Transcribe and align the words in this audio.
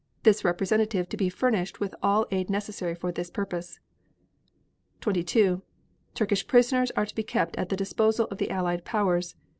This 0.23 0.43
representative 0.43 1.09
to 1.09 1.15
be 1.15 1.29
furnished 1.29 1.79
with 1.79 1.93
all 2.01 2.25
aid 2.31 2.49
necessary 2.49 2.95
for 2.95 3.11
this 3.11 3.29
purpose. 3.29 3.79
22. 5.01 5.61
Turkish 6.15 6.47
prisoners 6.47 6.89
are 6.97 7.05
to 7.05 7.13
be 7.13 7.21
kept 7.21 7.55
at 7.55 7.69
the 7.69 7.77
disposal 7.77 8.25
of 8.31 8.39
the 8.39 8.49
Allied 8.49 8.83
Powers. 8.83 9.35